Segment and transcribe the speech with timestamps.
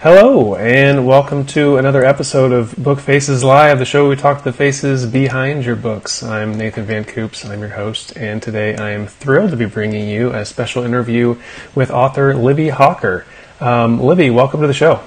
[0.00, 4.36] Hello, and welcome to another episode of Book Faces Live, the show where we talk
[4.36, 6.22] to the faces behind your books.
[6.22, 9.64] I'm Nathan Van Coops, and I'm your host, and today I am thrilled to be
[9.64, 11.40] bringing you a special interview
[11.74, 13.24] with author Libby Hawker.
[13.58, 15.00] Um, Libby, welcome to the show.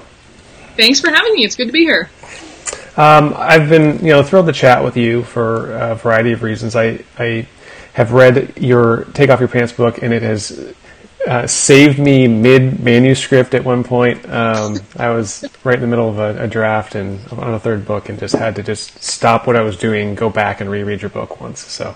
[0.76, 1.44] Thanks for having me.
[1.44, 2.10] It's good to be here.
[2.96, 6.74] Um, I've been, you know, thrilled to chat with you for a variety of reasons.
[6.74, 7.46] I, I
[7.92, 10.74] have read your Take Off Your Pants book, and it has
[11.26, 14.24] uh, saved me mid manuscript at one point.
[14.28, 17.86] Um, I was right in the middle of a, a, draft and on a third
[17.86, 21.02] book, and just had to just stop what I was doing, go back and reread
[21.02, 21.60] your book once.
[21.60, 21.94] So,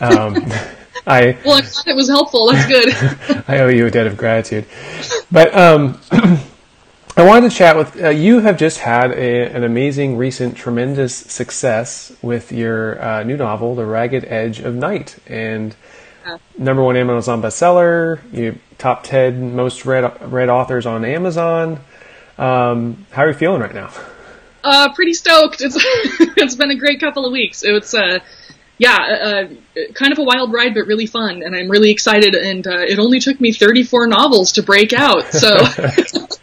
[0.00, 0.36] um,
[1.06, 2.50] I well, I thought it was helpful.
[2.50, 3.44] That's good.
[3.48, 4.66] I owe you a debt of gratitude.
[5.30, 8.40] But um, I wanted to chat with uh, you.
[8.40, 13.86] Have just had a, an amazing, recent, tremendous success with your uh, new novel, The
[13.86, 15.74] Ragged Edge of Night, and
[16.56, 18.20] number one Amazon bestseller.
[18.32, 21.80] You top ten most read read authors on Amazon.
[22.36, 23.90] Um, how are you feeling right now?
[24.64, 25.60] Uh, pretty stoked.
[25.60, 25.76] It's
[26.36, 27.62] it's been a great couple of weeks.
[27.64, 28.20] It's uh,
[28.78, 32.36] yeah, uh, kind of a wild ride, but really fun, and I'm really excited.
[32.36, 35.48] And uh, it only took me 34 novels to break out, so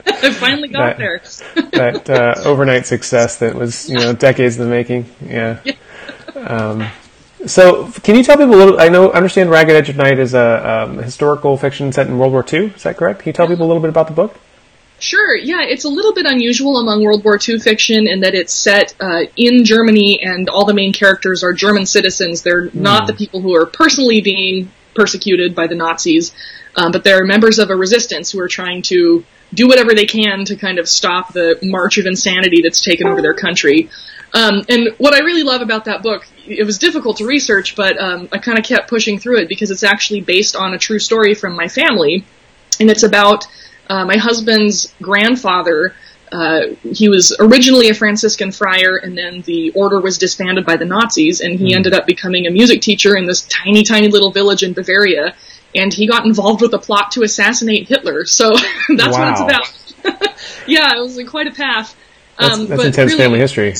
[0.05, 1.69] I finally got that, there.
[1.71, 5.05] that uh, overnight success that was you know decades in the making.
[5.25, 5.59] Yeah.
[5.63, 5.73] yeah.
[6.35, 6.87] Um,
[7.47, 8.79] so, can you tell people a little?
[8.79, 12.33] I know, understand Ragged Edge of Night is a um, historical fiction set in World
[12.33, 12.67] War II.
[12.67, 13.21] Is that correct?
[13.21, 14.37] Can you tell people a little bit about the book?
[14.99, 15.35] Sure.
[15.35, 18.95] Yeah, it's a little bit unusual among World War II fiction in that it's set
[18.99, 22.41] uh, in Germany, and all the main characters are German citizens.
[22.41, 23.07] They're not mm.
[23.07, 26.33] the people who are personally being persecuted by the Nazis,
[26.75, 30.45] um, but they're members of a resistance who are trying to do whatever they can
[30.45, 33.89] to kind of stop the march of insanity that's taken over their country.
[34.33, 37.97] Um, and what I really love about that book, it was difficult to research, but
[37.99, 40.99] um, I kind of kept pushing through it because it's actually based on a true
[40.99, 42.25] story from my family,
[42.79, 43.47] and it's about
[43.89, 45.95] uh, my husband's grandfather.
[46.31, 50.85] Uh, he was originally a Franciscan friar, and then the order was disbanded by the
[50.85, 51.75] Nazis, and he mm.
[51.75, 55.35] ended up becoming a music teacher in this tiny, tiny little village in Bavaria.
[55.73, 58.25] And he got involved with a plot to assassinate Hitler.
[58.25, 58.55] So
[58.95, 59.19] that's wow.
[59.19, 60.37] what it's about.
[60.67, 61.95] yeah, it was like quite a path.
[62.37, 63.73] Um, that's, that's intense really, family history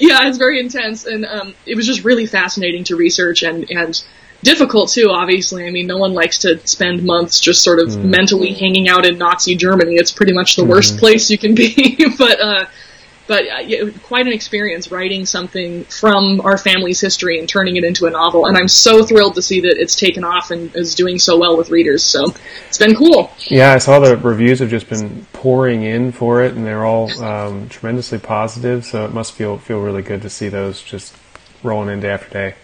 [0.00, 4.02] yeah, it's very intense, and um, it was just really fascinating to research and and
[4.42, 5.10] difficult too.
[5.10, 8.04] Obviously, I mean, no one likes to spend months just sort of mm.
[8.04, 9.94] mentally hanging out in Nazi Germany.
[9.94, 10.72] It's pretty much the mm-hmm.
[10.72, 12.06] worst place you can be.
[12.18, 12.64] but uh,
[13.32, 18.04] but uh, quite an experience writing something from our family's history and turning it into
[18.04, 18.44] a novel.
[18.44, 21.56] And I'm so thrilled to see that it's taken off and is doing so well
[21.56, 22.04] with readers.
[22.04, 22.26] So
[22.68, 23.32] it's been cool.
[23.46, 27.10] Yeah, I saw the reviews have just been pouring in for it, and they're all
[27.22, 28.84] um, tremendously positive.
[28.84, 31.16] So it must feel feel really good to see those just
[31.62, 32.54] rolling in day after day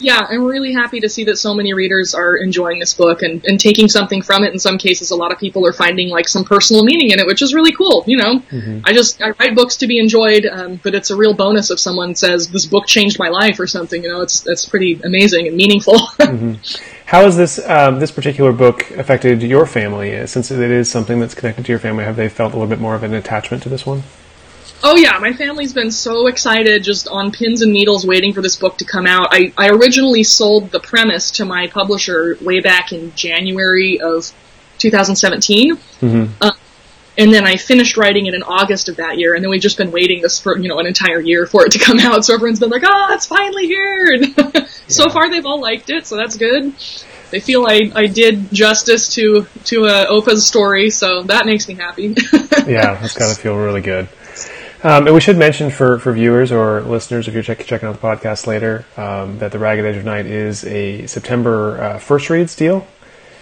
[0.00, 3.44] yeah, I'm really happy to see that so many readers are enjoying this book and,
[3.44, 4.52] and taking something from it.
[4.52, 7.26] In some cases, a lot of people are finding like some personal meaning in it,
[7.26, 8.04] which is really cool.
[8.06, 8.80] You know, mm-hmm.
[8.84, 11.78] I just I write books to be enjoyed, um, but it's a real bonus if
[11.78, 14.02] someone says this book changed my life or something.
[14.02, 15.94] You know, it's that's pretty amazing and meaningful.
[16.18, 16.54] mm-hmm.
[17.06, 20.26] How has this um, this particular book affected your family?
[20.26, 22.80] Since it is something that's connected to your family, have they felt a little bit
[22.80, 24.02] more of an attachment to this one?
[24.82, 28.56] Oh yeah, my family's been so excited, just on pins and needles, waiting for this
[28.56, 29.28] book to come out.
[29.30, 34.32] I, I originally sold the premise to my publisher way back in January of
[34.78, 36.32] 2017, mm-hmm.
[36.40, 36.52] uh,
[37.18, 39.34] and then I finished writing it in August of that year.
[39.34, 41.72] And then we've just been waiting this for you know an entire year for it
[41.72, 42.24] to come out.
[42.24, 44.16] So everyone's been like, "Oh, it's finally here!"
[44.52, 44.66] Yeah.
[44.88, 46.74] so far, they've all liked it, so that's good.
[47.30, 51.74] They feel I, I did justice to to uh, Opa's story, so that makes me
[51.74, 52.08] happy.
[52.66, 54.08] yeah, that's got to feel really good.
[54.82, 58.00] Um, and we should mention for, for viewers or listeners, if you're check, checking out
[58.00, 62.30] the podcast later, um, that the Ragged Edge of Night is a September uh, first
[62.30, 62.86] reads deal.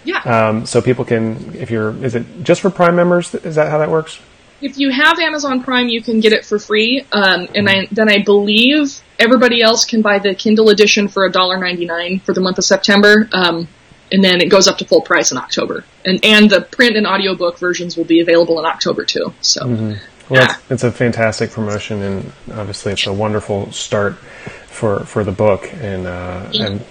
[0.05, 0.19] Yeah.
[0.19, 3.35] Um, so people can, if you're, is it just for Prime members?
[3.35, 4.19] Is that how that works?
[4.61, 7.07] If you have Amazon Prime, you can get it for free.
[7.13, 12.23] Um, and I, then I believe everybody else can buy the Kindle edition for $1.99
[12.23, 13.29] for the month of September.
[13.33, 13.69] Um,
[14.11, 15.85] and then it goes up to full price in October.
[16.05, 19.35] And and the print and audiobook versions will be available in October too.
[19.41, 19.95] So mm-hmm.
[20.29, 20.57] Well, yeah.
[20.65, 24.17] it's, it's, a fantastic promotion, and obviously it's a wonderful start
[24.67, 25.73] for for the book.
[25.75, 26.85] And uh, and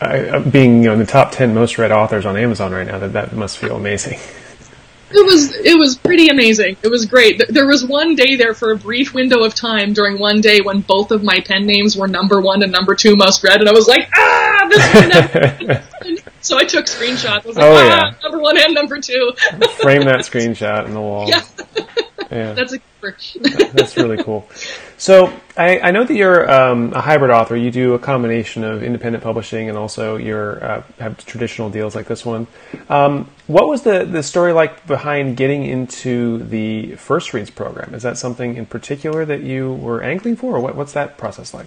[0.00, 2.86] I, uh, being you know in the top ten most read authors on Amazon right
[2.86, 4.18] now, that that must feel amazing.
[5.16, 6.76] It was it was pretty amazing.
[6.82, 7.40] It was great.
[7.48, 10.80] There was one day there for a brief window of time during one day when
[10.80, 13.72] both of my pen names were number one and number two most read, and I
[13.72, 16.24] was like, ah, this is.
[16.44, 17.44] So I took screenshots.
[17.44, 18.14] I was like, oh, ah, yeah.
[18.22, 19.32] number one and number two.
[19.80, 21.26] Frame that screenshot in the wall.
[21.26, 21.42] Yeah.
[22.34, 22.52] Yeah.
[22.52, 22.80] That's a
[23.72, 24.48] that's really cool.
[24.96, 27.54] So I, I, know that you're um, a hybrid author.
[27.54, 32.06] You do a combination of independent publishing and also you uh, have traditional deals like
[32.06, 32.46] this one.
[32.88, 37.94] Um, what was the, the story like behind getting into the first reads program?
[37.94, 41.54] Is that something in particular that you were angling for, or what, what's that process
[41.54, 41.66] like?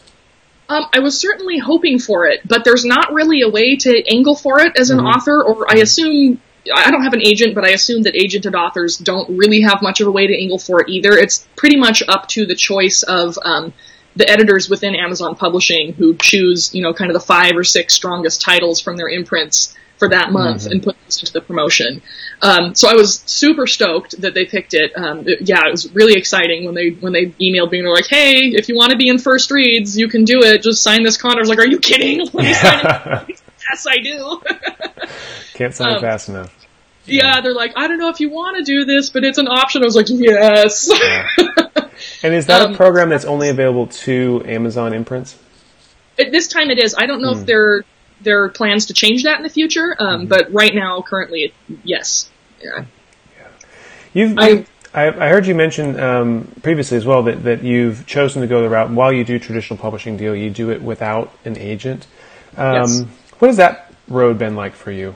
[0.70, 4.36] Um, I was certainly hoping for it, but there's not really a way to angle
[4.36, 5.08] for it as an mm-hmm.
[5.08, 6.42] author, or I assume
[6.74, 10.02] I don't have an agent, but I assume that agented authors don't really have much
[10.02, 11.14] of a way to angle for it either.
[11.14, 13.74] It's pretty much up to the choice of um,
[14.16, 17.94] the editors within Amazon Publishing who choose, you know, kind of the five or six
[17.94, 20.74] strongest titles from their imprints for that month mm-hmm.
[20.74, 22.02] and put this into the promotion.
[22.42, 24.96] Um, so I was super stoked that they picked it.
[24.96, 25.48] Um, it.
[25.48, 28.50] Yeah, it was really exciting when they when they emailed me and were like, "Hey,
[28.50, 30.62] if you want to be in first reads, you can do it.
[30.62, 32.20] Just sign this contract." I was like, "Are you kidding?
[32.34, 34.42] Let me sign it." yes, I do.
[35.58, 36.54] Can't sign um, fast enough.
[37.06, 39.48] Yeah, they're like, I don't know if you want to do this, but it's an
[39.48, 39.82] option.
[39.82, 40.88] I was like, yes.
[40.94, 41.28] Yeah.
[42.22, 45.36] And is that um, a program that's only available to Amazon imprints?
[46.20, 46.94] At this time, it is.
[46.96, 47.46] I don't know if hmm.
[47.46, 47.86] there
[48.22, 50.28] there are plans to change that in the future, um, mm-hmm.
[50.28, 52.30] but right now, currently, yes.
[52.64, 52.86] Yeah.
[53.36, 53.48] yeah.
[54.14, 54.38] You've.
[54.38, 58.48] I, I, I heard you mention um, previously as well that, that you've chosen to
[58.48, 62.06] go the route while you do traditional publishing deal, you do it without an agent.
[62.56, 63.02] Um, yes.
[63.40, 65.16] What has that road been like for you?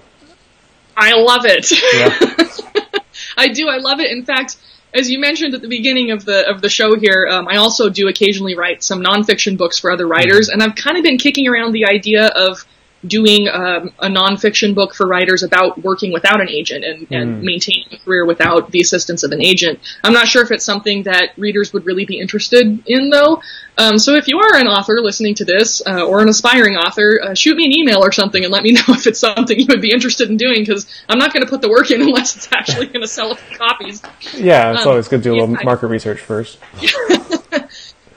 [0.95, 1.71] I love it.
[1.71, 2.99] Yeah.
[3.37, 3.67] I do.
[3.69, 4.11] I love it.
[4.11, 4.57] In fact,
[4.93, 7.89] as you mentioned at the beginning of the of the show here, um, I also
[7.89, 10.61] do occasionally write some nonfiction books for other writers, mm-hmm.
[10.61, 12.65] and I've kind of been kicking around the idea of
[13.05, 17.21] doing um, a nonfiction book for writers about working without an agent and, mm.
[17.21, 19.79] and maintaining a career without the assistance of an agent.
[20.03, 23.41] I'm not sure if it's something that readers would really be interested in, though.
[23.77, 27.19] Um, so if you are an author listening to this, uh, or an aspiring author,
[27.23, 29.65] uh, shoot me an email or something and let me know if it's something you
[29.69, 32.35] would be interested in doing, because I'm not going to put the work in unless
[32.35, 34.01] it's actually going to sell a few copies.
[34.35, 36.59] Yeah, it's um, always good to do a little yeah, market I, research first.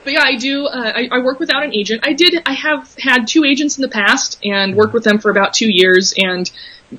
[0.05, 0.67] but yeah, I do.
[0.67, 2.07] Uh, I, I, work without an agent.
[2.07, 2.41] I did.
[2.47, 5.71] I have had two agents in the past and worked with them for about two
[5.71, 6.51] years, and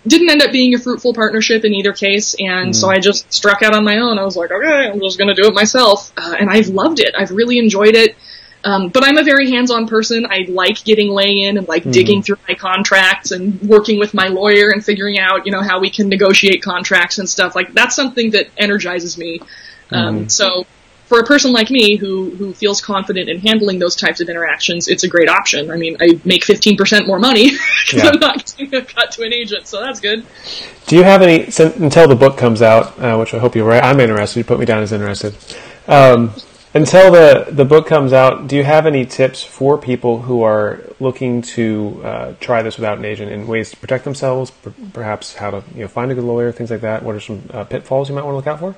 [0.05, 2.35] didn't end up being a fruitful partnership in either case.
[2.37, 2.75] And mm.
[2.75, 4.19] so I just struck out on my own.
[4.19, 6.99] I was like, okay, I'm just going to do it myself, uh, and I've loved
[6.99, 7.15] it.
[7.17, 8.15] I've really enjoyed it.
[8.63, 10.25] Um, but I'm a very hands-on person.
[10.25, 11.93] I like getting lay in and like mm.
[11.93, 15.79] digging through my contracts and working with my lawyer and figuring out, you know, how
[15.79, 17.55] we can negotiate contracts and stuff.
[17.55, 19.39] Like that's something that energizes me.
[19.91, 20.31] Um, mm.
[20.31, 20.65] So
[21.05, 24.87] for a person like me who who feels confident in handling those types of interactions,
[24.87, 25.69] it's a great option.
[25.69, 27.51] I mean, I make 15% more money
[27.85, 28.09] because yeah.
[28.09, 30.25] I'm not getting a cut to an agent, so that's good.
[30.87, 31.45] Do you have any
[31.81, 33.83] until the book comes out, uh, which I hope you're right?
[33.83, 34.39] I'm interested.
[34.39, 35.35] You put me down as interested.
[35.87, 36.33] Um,
[36.73, 40.81] until the the book comes out, do you have any tips for people who are
[40.99, 44.51] looking to uh, try this without an agent and ways to protect themselves?
[44.91, 47.03] Perhaps how to you know find a good lawyer, things like that.
[47.03, 48.75] What are some uh, pitfalls you might want to look out for?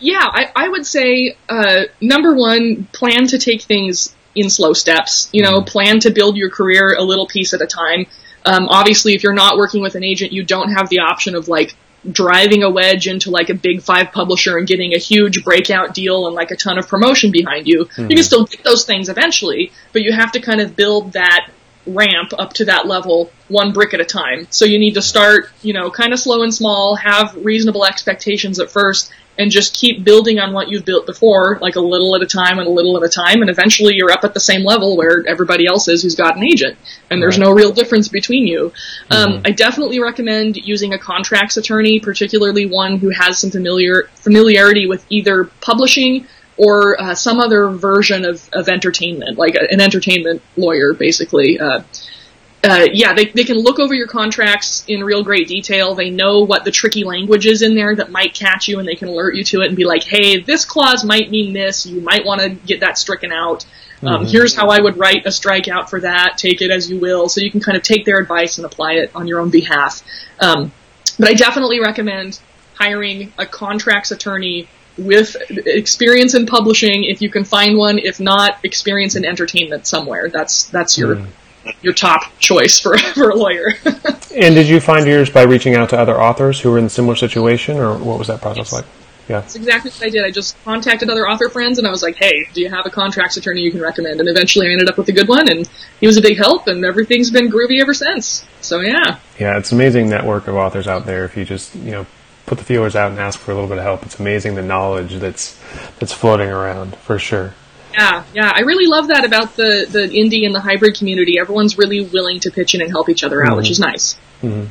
[0.00, 5.28] Yeah, I, I would say uh, number one, plan to take things in slow steps.
[5.32, 5.68] You know, mm-hmm.
[5.68, 8.06] plan to build your career a little piece at a time.
[8.44, 11.48] Um, obviously, if you're not working with an agent, you don't have the option of
[11.48, 11.76] like
[12.10, 16.26] driving a wedge into like a big five publisher and getting a huge breakout deal
[16.26, 17.84] and like a ton of promotion behind you.
[17.84, 18.02] Mm-hmm.
[18.02, 18.22] You can mm-hmm.
[18.22, 21.50] still get those things eventually, but you have to kind of build that
[21.86, 24.46] ramp up to that level one brick at a time.
[24.50, 28.60] So you need to start, you know, kind of slow and small, have reasonable expectations
[28.60, 32.20] at first, and just keep building on what you've built before, like a little at
[32.20, 34.64] a time and a little at a time, and eventually you're up at the same
[34.64, 36.76] level where everybody else is who's got an agent,
[37.10, 37.46] and there's right.
[37.46, 38.70] no real difference between you.
[39.10, 39.46] Um, mm-hmm.
[39.46, 45.06] I definitely recommend using a contracts attorney, particularly one who has some familiar familiarity with
[45.08, 46.26] either publishing
[46.58, 51.58] or uh, some other version of, of entertainment, like an entertainment lawyer, basically.
[51.58, 51.80] Uh,
[52.62, 55.94] uh, yeah, they, they can look over your contracts in real great detail.
[55.94, 58.96] They know what the tricky language is in there that might catch you and they
[58.96, 61.86] can alert you to it and be like, hey, this clause might mean this.
[61.86, 63.64] You might want to get that stricken out.
[64.02, 64.26] Um, mm-hmm.
[64.26, 66.36] Here's how I would write a strikeout for that.
[66.36, 67.30] Take it as you will.
[67.30, 70.02] So you can kind of take their advice and apply it on your own behalf.
[70.38, 70.70] Um,
[71.18, 72.40] but I definitely recommend
[72.74, 77.98] hiring a contracts attorney with experience in publishing if you can find one.
[77.98, 80.28] If not, experience in entertainment somewhere.
[80.28, 81.26] That's that's your mm
[81.82, 83.72] your top choice for, for a lawyer.
[83.84, 86.90] and did you find yours by reaching out to other authors who were in a
[86.90, 88.72] similar situation, or what was that process yes.
[88.72, 88.84] like?
[89.30, 89.40] Yeah.
[89.40, 90.24] That's exactly what I did.
[90.24, 92.90] I just contacted other author friends and I was like, hey, do you have a
[92.90, 94.18] contracts attorney you can recommend?
[94.18, 96.66] And eventually I ended up with a good one and he was a big help
[96.66, 98.44] and everything's been groovy ever since.
[98.60, 99.20] So yeah.
[99.38, 102.06] Yeah, it's an amazing network of authors out there if you just, you know,
[102.46, 104.02] put the feelers out and ask for a little bit of help.
[104.02, 105.56] It's amazing the knowledge that's
[106.00, 107.54] that's floating around for sure.
[107.92, 108.52] Yeah, yeah.
[108.54, 111.38] I really love that about the, the indie and the hybrid community.
[111.38, 113.56] Everyone's really willing to pitch in and help each other out, mm-hmm.
[113.58, 114.16] which is nice.
[114.42, 114.66] Mm-hmm.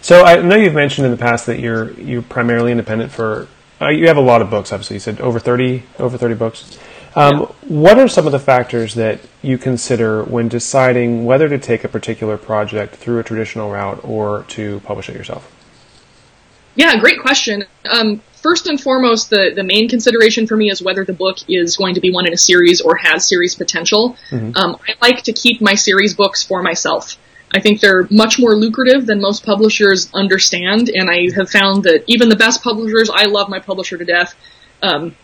[0.00, 3.48] So I know you've mentioned in the past that you're you're primarily independent for.
[3.80, 4.96] Uh, you have a lot of books, obviously.
[4.96, 6.78] You said over thirty over thirty books.
[7.14, 7.46] Um, yeah.
[7.68, 11.88] What are some of the factors that you consider when deciding whether to take a
[11.88, 15.50] particular project through a traditional route or to publish it yourself?
[16.74, 17.66] Yeah, great question.
[17.88, 21.76] Um, first and foremost, the, the main consideration for me is whether the book is
[21.76, 24.16] going to be one in a series or has series potential.
[24.30, 24.56] Mm-hmm.
[24.56, 27.16] Um, I like to keep my series books for myself.
[27.54, 32.04] I think they're much more lucrative than most publishers understand, and I have found that
[32.06, 34.34] even the best publishers, I love my publisher to death,
[34.82, 35.14] um,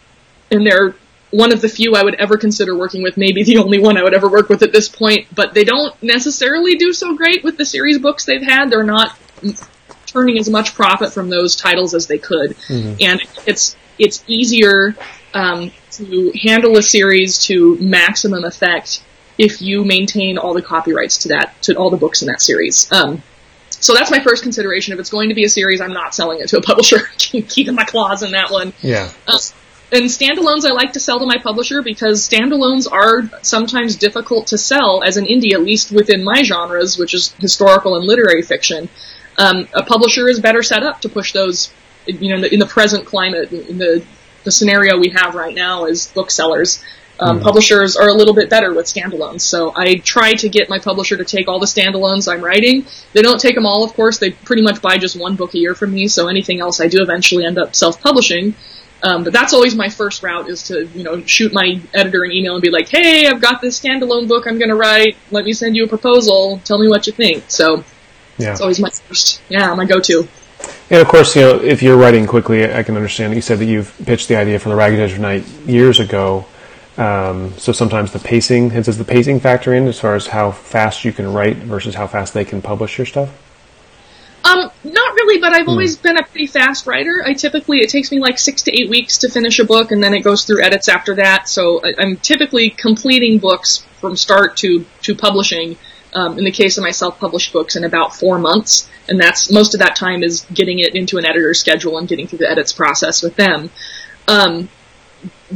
[0.50, 0.94] and they're
[1.30, 4.02] one of the few I would ever consider working with, maybe the only one I
[4.02, 7.56] would ever work with at this point, but they don't necessarily do so great with
[7.56, 8.70] the series books they've had.
[8.70, 9.18] They're not
[10.18, 12.94] turning as much profit from those titles as they could, mm-hmm.
[13.00, 14.96] and it's it's easier
[15.34, 19.02] um, to handle a series to maximum effect
[19.38, 22.90] if you maintain all the copyrights to that to all the books in that series.
[22.92, 23.22] Um,
[23.70, 24.92] so that's my first consideration.
[24.92, 26.98] If it's going to be a series, I'm not selling it to a publisher.
[27.18, 28.72] Keeping my claws in that one.
[28.82, 29.10] Yeah.
[29.26, 29.38] Uh,
[29.90, 34.58] and standalones I like to sell to my publisher because standalones are sometimes difficult to
[34.58, 38.90] sell as an indie, at least within my genres, which is historical and literary fiction
[39.38, 41.72] um, a publisher is better set up to push those.
[42.06, 44.02] You know, in the, in the present climate, in the
[44.44, 46.82] the scenario we have right now as booksellers,
[47.20, 47.42] um, mm.
[47.42, 49.42] publishers are a little bit better with standalones.
[49.42, 52.86] So I try to get my publisher to take all the standalones I'm writing.
[53.12, 54.18] They don't take them all, of course.
[54.18, 56.08] They pretty much buy just one book a year from me.
[56.08, 58.54] So anything else I do eventually end up self-publishing.
[59.02, 62.32] Um, but that's always my first route is to, you know, shoot my editor an
[62.32, 65.16] email and be like, hey, I've got this standalone book I'm going to write.
[65.30, 66.60] Let me send you a proposal.
[66.64, 67.44] Tell me what you think.
[67.48, 67.84] So
[68.38, 68.52] yeah.
[68.52, 70.28] It's always my first, yeah, my go-to.
[70.90, 73.34] And of course, you know, if you're writing quickly, I can understand.
[73.34, 76.46] You said that you've pitched the idea for the Ragged Edge of Night years ago.
[76.96, 81.04] Um, so sometimes the pacing, does the pacing factor in as far as how fast
[81.04, 83.30] you can write versus how fast they can publish your stuff?
[84.44, 85.70] Um, not really, but I've hmm.
[85.70, 87.22] always been a pretty fast writer.
[87.24, 90.02] I typically, it takes me like six to eight weeks to finish a book, and
[90.02, 91.48] then it goes through edits after that.
[91.48, 95.76] So I'm typically completing books from start to, to publishing
[96.14, 99.74] um, in the case of my self-published books in about four months, and that's most
[99.74, 102.72] of that time is getting it into an editor's schedule and getting through the edits
[102.72, 103.70] process with them.
[104.26, 104.68] Um,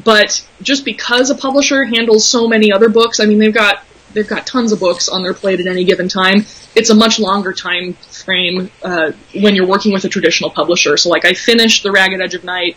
[0.04, 4.28] but just because a publisher handles so many other books, I mean they've got they've
[4.28, 6.46] got tons of books on their plate at any given time.
[6.74, 10.96] It's a much longer time frame uh, when you're working with a traditional publisher.
[10.96, 12.76] So like I finished The Ragged Edge of Night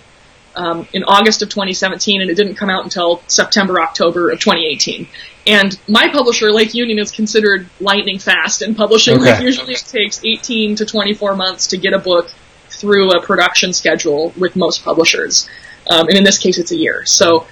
[0.56, 5.08] um, in August of 2017, and it didn't come out until September, October of 2018.
[5.48, 9.18] And my publisher, Lake Union, is considered lightning fast in publishing.
[9.18, 9.34] Okay.
[9.34, 12.32] Like usually it takes 18 to 24 months to get a book
[12.70, 15.48] through a production schedule with most publishers.
[15.90, 17.06] Um, and in this case, it's a year.
[17.06, 17.46] So,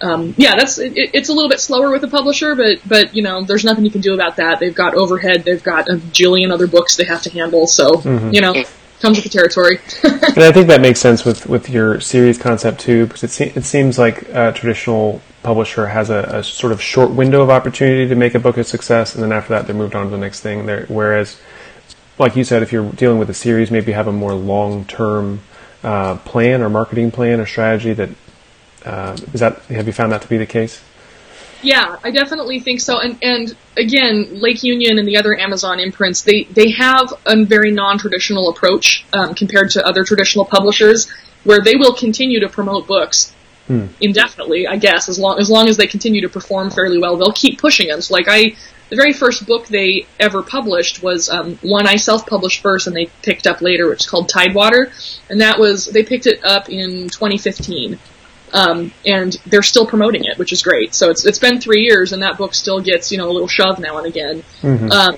[0.00, 3.22] um, yeah, that's it, it's a little bit slower with a publisher, but but you
[3.22, 4.60] know, there's nothing you can do about that.
[4.60, 7.66] They've got overhead, they've got a jillion other books they have to handle.
[7.66, 8.30] So, mm-hmm.
[8.32, 8.54] you know,
[9.00, 9.80] comes with the territory.
[10.04, 13.52] and I think that makes sense with, with your series concept too, because it, se-
[13.54, 18.06] it seems like a traditional publisher has a, a, sort of short window of opportunity
[18.06, 20.18] to make a book a success, and then after that they're moved on to the
[20.18, 20.66] next thing.
[20.88, 21.40] Whereas,
[22.18, 25.40] like you said, if you're dealing with a series, maybe have a more long term
[25.82, 27.94] uh, plan or marketing plan or strategy.
[27.94, 28.10] That
[28.84, 30.82] uh, is that have you found that to be the case?
[31.62, 32.98] Yeah, I definitely think so.
[32.98, 37.70] And and again, Lake Union and the other Amazon imprints, they they have a very
[37.70, 41.10] non-traditional approach um, compared to other traditional publishers,
[41.44, 43.34] where they will continue to promote books
[43.66, 43.86] hmm.
[44.00, 44.66] indefinitely.
[44.66, 47.60] I guess as long as long as they continue to perform fairly well, they'll keep
[47.60, 48.00] pushing them.
[48.00, 48.56] So like I,
[48.88, 53.06] the very first book they ever published was um, one I self-published first, and they
[53.22, 54.92] picked up later, which is called Tidewater,
[55.28, 57.98] and that was they picked it up in 2015.
[58.52, 60.94] Um, and they're still promoting it, which is great.
[60.94, 63.48] So it's it's been three years, and that book still gets you know a little
[63.48, 64.42] shove now and again.
[64.62, 64.90] Mm-hmm.
[64.90, 65.16] Um,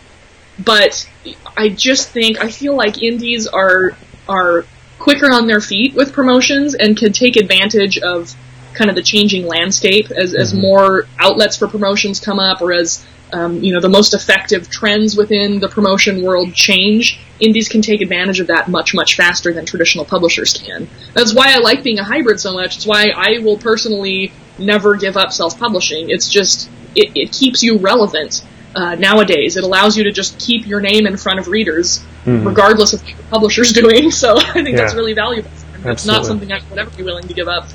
[0.59, 1.09] but
[1.57, 3.97] I just think I feel like indies are
[4.29, 4.67] are
[4.99, 8.35] quicker on their feet with promotions and can take advantage of
[8.75, 10.63] kind of the changing landscape as, as mm-hmm.
[10.63, 15.17] more outlets for promotions come up or as um, you know the most effective trends
[15.17, 19.65] within the promotion world change indies can take advantage of that much much faster than
[19.65, 20.89] traditional publishers can.
[21.15, 22.77] That's why i like being a hybrid so much.
[22.77, 26.11] It's why i will personally never give up self-publishing.
[26.11, 29.57] It's just it, it keeps you relevant uh, nowadays.
[29.57, 32.47] It allows you to just keep your name in front of readers mm-hmm.
[32.47, 34.11] regardless of what the publisher's doing.
[34.11, 34.77] So i think yeah.
[34.77, 35.51] that's really valuable.
[35.85, 37.67] It's not something i would ever be willing to give up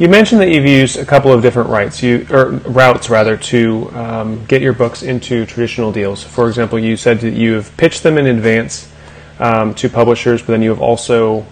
[0.00, 3.90] you mentioned that you've used a couple of different rights, you or routes rather, to
[3.94, 6.24] um, get your books into traditional deals.
[6.24, 8.90] For example, you said that you've pitched them in advance
[9.38, 11.44] um, to publishers, but then you have also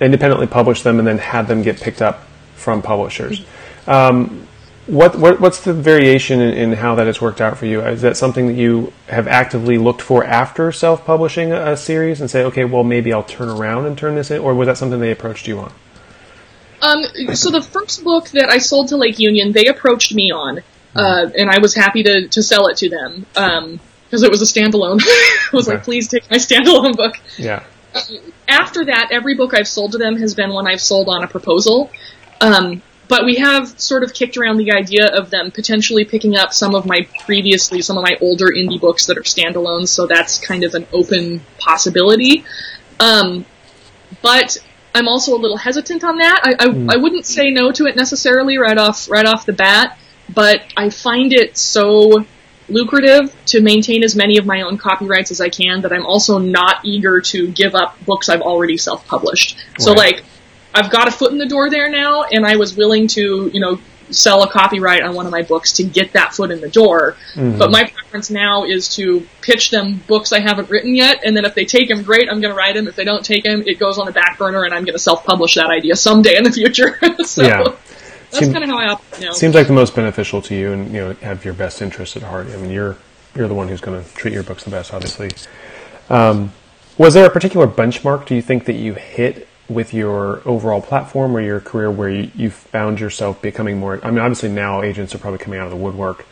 [0.00, 3.44] independently published them and then had them get picked up from publishers.
[3.86, 4.46] Um,
[4.86, 7.82] what, what, what's the variation in, in, how that has worked out for you?
[7.82, 12.30] Is that something that you have actively looked for after self-publishing a, a series and
[12.30, 15.00] say, okay, well maybe I'll turn around and turn this in, or was that something
[15.00, 15.70] they approached you on?
[16.82, 20.60] Um, so the first book that I sold to Lake Union, they approached me on,
[20.96, 24.60] uh, and I was happy to, to sell it to them because it was a
[24.60, 25.00] standalone.
[25.02, 25.76] I was Okay.
[25.76, 27.14] like, please take my standalone book.
[27.36, 27.64] Yeah.
[28.48, 31.28] After that, every book I've sold to them has been one I've sold on a
[31.28, 31.90] proposal.
[32.40, 36.52] Um, but we have sort of kicked around the idea of them potentially picking up
[36.52, 40.38] some of my previously, some of my older indie books that are standalones, so that's
[40.38, 42.44] kind of an open possibility.
[43.00, 43.44] Um,
[44.22, 44.56] but
[44.94, 46.40] I'm also a little hesitant on that.
[46.42, 46.90] I, I, hmm.
[46.90, 49.98] I wouldn't say no to it necessarily right off right off the bat,
[50.32, 52.24] but I find it so
[52.68, 56.38] lucrative to maintain as many of my own copyrights as I can that I'm also
[56.38, 59.58] not eager to give up books I've already self-published.
[59.78, 60.22] So like
[60.72, 63.60] I've got a foot in the door there now and I was willing to, you
[63.60, 63.80] know,
[64.14, 67.16] sell a copyright on one of my books to get that foot in the door.
[67.36, 71.44] But my preference now is to pitch them books I haven't written yet, and then
[71.44, 72.88] if they take them, great, I'm going to write them.
[72.88, 74.98] If they don't take them, it goes on the back burner, and I'm going to
[74.98, 76.98] self-publish that idea someday in the future.
[77.24, 77.64] so Yeah.
[78.30, 79.32] that's kind of how I operate now.
[79.32, 82.22] Seems like the most beneficial to you, and you know, have your best interest at
[82.22, 82.46] heart.
[82.48, 82.96] I mean, you're
[83.34, 85.30] you're the one who's going to treat your books the best, obviously.
[86.08, 86.52] Um,
[86.98, 91.36] was there a particular benchmark do you think that you hit with your overall platform
[91.36, 94.04] or your career where you, you found yourself becoming more?
[94.04, 96.26] I mean, obviously now agents are probably coming out of the woodwork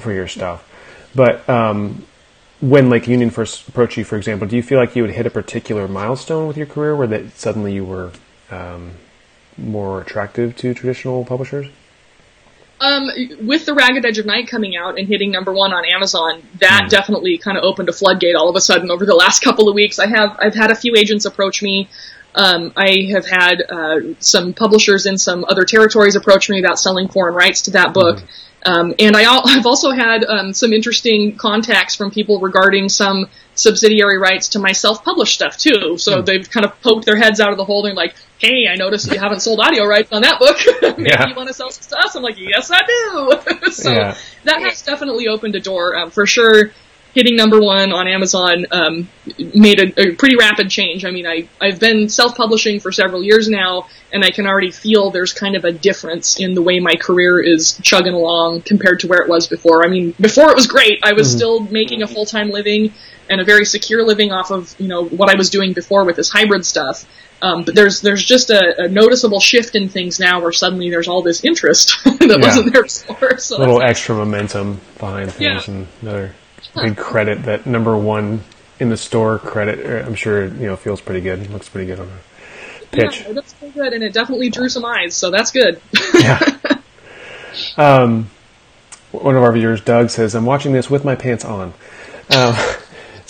[0.00, 0.68] for your stuff,
[1.14, 2.04] but um,
[2.60, 5.26] when Lake Union first approached you, for example, do you feel like you would hit
[5.26, 8.10] a particular milestone with your career where that suddenly you were
[8.50, 8.92] um,
[9.56, 11.66] more attractive to traditional publishers?
[12.80, 13.08] Um,
[13.40, 16.88] with the Ragged Edge of Night coming out and hitting number one on Amazon, that
[16.90, 19.74] definitely kind of opened a floodgate all of a sudden over the last couple of
[19.74, 19.98] weeks.
[19.98, 21.88] I have I've had a few agents approach me.
[22.34, 27.08] Um, I have had uh, some publishers in some other territories approach me about selling
[27.08, 28.22] foreign rights to that book.
[28.66, 34.18] Um, and I I've also had um, some interesting contacts from people regarding some subsidiary
[34.18, 35.96] rights to my self-published stuff too.
[35.98, 38.74] So they've kind of poked their heads out of the hole and like, "Hey, I
[38.74, 40.56] noticed you haven't sold audio rights on that book.
[40.98, 41.28] Maybe Yeah.
[41.28, 44.16] you want to sell some to us?" I'm like, "Yes, I do." so Yeah.
[44.44, 46.72] that has definitely opened a door um, for sure.
[47.14, 49.08] Hitting number one on Amazon um,
[49.54, 51.04] made a, a pretty rapid change.
[51.04, 55.10] I mean, I I've been self-publishing for several years now, and I can already feel
[55.10, 59.06] there's kind of a difference in the way my career is chugging along compared to
[59.06, 59.86] where it was before.
[59.86, 60.98] I mean, before it was great.
[61.04, 62.92] I was still making a full-time living
[63.30, 66.16] and a very secure living off of you know what I was doing before with
[66.16, 67.04] this hybrid stuff.
[67.42, 71.08] Um, but there's there's just a, a noticeable shift in things now where suddenly there's
[71.08, 72.36] all this interest that Yeah.
[72.38, 73.38] wasn't there before.
[73.38, 75.74] So a little extra momentum behind things Yeah.
[75.74, 76.34] and another
[76.74, 78.40] big credit that number one
[78.80, 82.00] in the store credit uh, I'm sure you know feels pretty good looks pretty good
[82.00, 82.12] on the
[82.94, 83.22] pitch.
[83.22, 85.80] Yeah, that's pretty good, and it definitely drew some eyes, so that's good.
[86.14, 86.40] yeah.
[87.76, 88.30] Um,
[89.12, 91.72] one of our viewers Doug says I'm watching this with my pants on.
[92.34, 92.56] Um,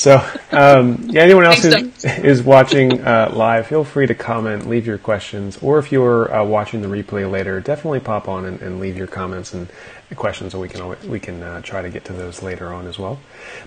[0.04, 0.16] so
[0.52, 1.70] um, yeah anyone else who
[2.22, 6.44] is watching uh, live feel free to comment leave your questions or if you're uh,
[6.44, 9.68] watching the replay later definitely pop on and, and leave your comments and
[10.14, 12.86] questions and we can always, we can uh, try to get to those later on
[12.86, 13.18] as well.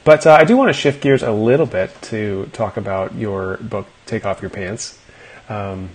[0.04, 3.58] But uh, I do want to shift gears a little bit to talk about your
[3.58, 5.00] book Take Off Your Pants.
[5.50, 5.90] Um,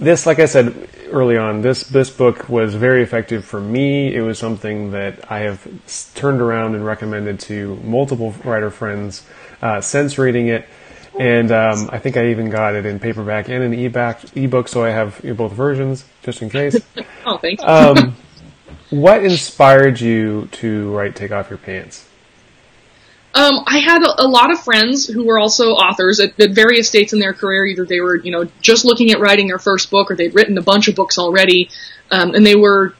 [0.00, 4.14] this, like I said early on, this this book was very effective for me.
[4.14, 5.66] It was something that I have
[6.14, 9.26] turned around and recommended to multiple writer friends
[9.62, 10.66] uh, since reading it,
[11.18, 14.82] and um, I think I even got it in paperback and an e-back, ebook, so
[14.82, 16.80] I have both versions just in case.
[17.26, 17.66] oh, thank you.
[17.66, 18.16] um,
[18.88, 22.09] what inspired you to write "Take Off Your Pants"?
[23.32, 26.88] Um, I had a, a lot of friends who were also authors at, at various
[26.88, 27.64] states in their career.
[27.64, 30.58] Either they were, you know, just looking at writing their first book, or they'd written
[30.58, 31.70] a bunch of books already,
[32.10, 32.94] um, and they were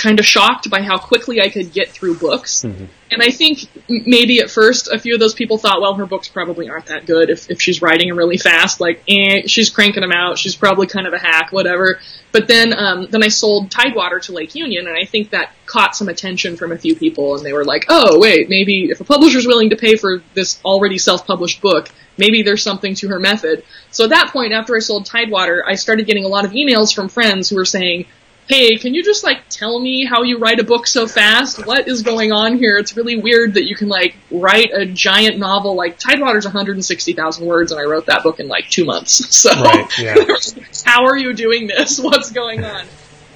[0.00, 2.64] kind of shocked by how quickly I could get through books.
[3.12, 6.28] And I think maybe at first a few of those people thought, well, her books
[6.28, 8.80] probably aren't that good if, if she's writing them really fast.
[8.80, 10.38] Like, eh, she's cranking them out.
[10.38, 12.00] She's probably kind of a hack, whatever.
[12.32, 15.96] But then, um, then I sold Tidewater to Lake Union, and I think that caught
[15.96, 19.04] some attention from a few people, and they were like, oh, wait, maybe if a
[19.04, 23.64] publisher's willing to pay for this already self-published book, maybe there's something to her method.
[23.90, 26.94] So at that point, after I sold Tidewater, I started getting a lot of emails
[26.94, 28.06] from friends who were saying,
[28.50, 31.64] hey, can you just like tell me how you write a book so fast?
[31.64, 32.78] What is going on here?
[32.78, 35.76] It's really weird that you can like write a giant novel.
[35.76, 39.20] Like Tidewater's 160,000 words, and I wrote that book in like two months.
[39.40, 40.16] So Right, yeah.
[40.84, 41.98] how are you doing this?
[41.98, 42.84] What's going on?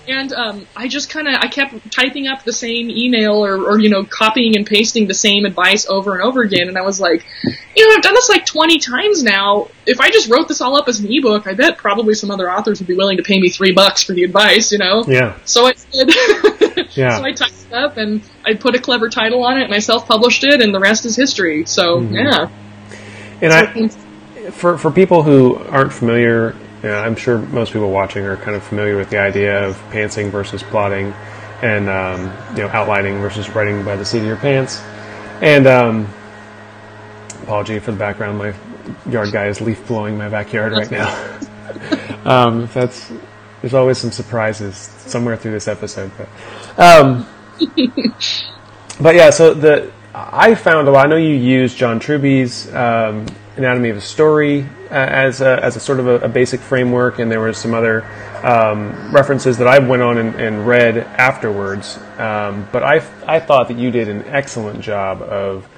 [0.08, 3.78] And um, I just kind of I kept typing up the same email or, or
[3.80, 7.00] you know copying and pasting the same advice over and over again, and I was
[7.00, 7.24] like,
[7.76, 9.68] you know, I've done this like 20 times now.
[9.86, 12.50] If I just wrote this all up as an ebook, I bet probably some other
[12.50, 15.04] authors would be willing to pay me three bucks for the advice, you know?
[15.06, 16.14] Yeah, So I did.
[16.96, 17.18] Yeah.
[17.18, 19.78] so I typed it up and I put a clever title on it and I
[19.80, 21.64] self-published it and the rest is history.
[21.66, 22.14] So Mm-hmm.
[22.14, 22.48] yeah.
[23.40, 23.88] and I.
[24.50, 28.62] for for people who aren't familiar Yeah, I'm sure most people watching are kind of
[28.62, 31.14] familiar with the idea of pantsing versus plotting,
[31.62, 34.82] and um, you know outlining versus writing by the seat of your pants.
[35.40, 36.06] And um,
[37.42, 38.36] apology for the background.
[38.36, 38.54] My
[39.10, 41.38] yard guy is leaf blowing my backyard right now.
[42.26, 43.10] um, that's
[43.62, 46.28] there's always some surprises somewhere through this episode, but
[46.78, 47.26] um,
[49.00, 49.30] but yeah.
[49.30, 51.06] So the I found a lot.
[51.06, 53.24] I know you use John Truby's um,
[53.56, 57.18] Anatomy of a Story uh, as a, as a sort of a, a, basic framework,
[57.20, 58.04] and there were some other
[58.42, 61.98] um, references that I went on and, and read afterwards.
[62.18, 65.68] Um, but I I thought that you did an excellent job of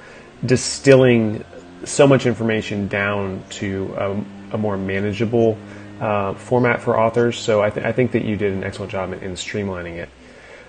[0.45, 1.43] distilling
[1.83, 5.57] so much information down to a, a more manageable
[5.99, 7.39] uh, format for authors.
[7.39, 10.09] So I, th- I, think that you did an excellent job in, in streamlining it.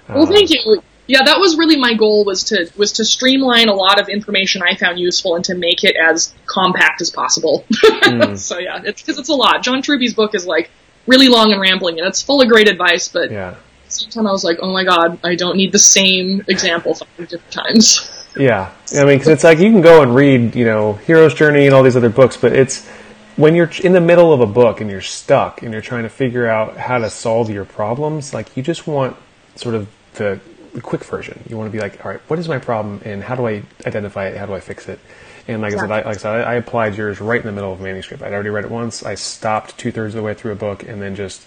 [0.09, 0.83] Well, thank you.
[1.09, 4.63] Yeah, that was really my goal was to was to streamline a lot of information
[4.63, 7.65] I found useful and to make it as compact as possible.
[7.73, 8.39] mm.
[8.39, 9.63] so yeah, it's because it's a lot.
[9.63, 10.71] John Truby's book is like
[11.07, 13.09] really long and rambling, and it's full of great advice.
[13.09, 13.49] But yeah.
[13.49, 16.45] at the same time, I was like, oh my god, I don't need the same
[16.47, 18.15] example five different times.
[18.37, 21.67] Yeah, I mean, because it's like you can go and read, you know, Hero's Journey
[21.67, 22.87] and all these other books, but it's
[23.35, 26.09] when you're in the middle of a book and you're stuck and you're trying to
[26.09, 29.17] figure out how to solve your problems, like you just want
[29.57, 30.39] sort of the
[30.81, 31.43] quick version.
[31.49, 33.63] You want to be like, all right, what is my problem and how do I
[33.87, 34.37] identify it?
[34.37, 34.99] How do I fix it?
[35.47, 37.53] And like I said, I, like I said, I, I applied yours right in the
[37.53, 38.23] middle of a manuscript.
[38.23, 39.03] I'd already read it once.
[39.03, 41.45] I stopped two thirds of the way through a book and then just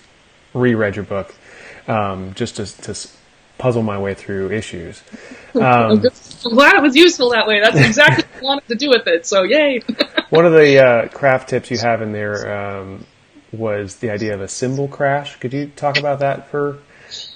[0.53, 1.33] reread your book,
[1.87, 3.09] um, just to, to
[3.57, 5.01] puzzle my way through issues.
[5.53, 6.01] Um,
[6.45, 7.59] I'm glad it was useful that way.
[7.59, 9.27] That's exactly what I wanted to do with it.
[9.27, 9.81] So yay!
[10.29, 13.05] one of the uh, craft tips you have in there um,
[13.51, 15.35] was the idea of a cymbal crash.
[15.41, 16.79] Could you talk about that for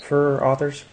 [0.01, 0.85] for authors?